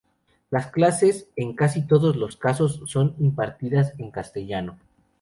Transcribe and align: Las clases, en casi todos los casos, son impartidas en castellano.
Las 0.49 0.65
clases, 0.71 1.27
en 1.35 1.53
casi 1.53 1.85
todos 1.85 2.15
los 2.15 2.35
casos, 2.35 2.81
son 2.87 3.15
impartidas 3.19 3.93
en 3.99 4.09
castellano. 4.09 4.79